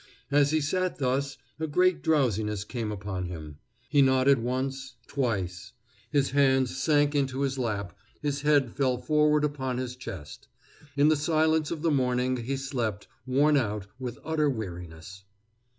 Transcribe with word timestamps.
As 0.31 0.49
he 0.49 0.61
sat 0.61 0.97
thus, 0.97 1.37
a 1.59 1.67
great 1.67 2.01
drowsiness 2.01 2.63
came 2.63 2.91
upon 2.91 3.25
him. 3.25 3.59
He 3.87 4.01
nodded 4.01 4.39
once, 4.39 4.95
twice; 5.05 5.73
his 6.09 6.31
hands 6.31 6.75
sank 6.75 7.13
into 7.13 7.41
his 7.41 7.59
lap, 7.59 7.95
his 8.19 8.41
head 8.41 8.71
fell 8.71 8.97
forward 8.97 9.43
upon 9.43 9.77
his 9.77 9.95
chest. 9.95 10.47
In 10.97 11.09
the 11.09 11.15
silence 11.15 11.69
of 11.69 11.83
the 11.83 11.91
morning 11.91 12.37
he 12.37 12.57
slept, 12.57 13.07
worn 13.27 13.55
out 13.55 13.85
with 13.99 14.17
utter 14.25 14.49
weariness. 14.49 15.23